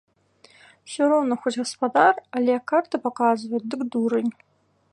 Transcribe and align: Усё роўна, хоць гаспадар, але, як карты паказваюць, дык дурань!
Усё 0.89 1.03
роўна, 1.11 1.33
хоць 1.43 1.53
гаспадар, 1.61 2.15
але, 2.39 2.49
як 2.57 2.63
карты 2.71 2.95
паказваюць, 3.07 3.63
дык 3.75 3.81
дурань! 3.97 4.31